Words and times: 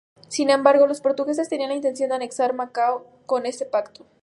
Sin 0.29 0.49
embargo, 0.49 0.87
los 0.87 0.99
portugueses 0.99 1.47
tenían 1.47 1.69
la 1.69 1.75
intención 1.75 2.09
de 2.09 2.15
anexar 2.15 2.55
Macao 2.55 3.05
con 3.27 3.45
este 3.45 3.67
pacto. 3.67 4.07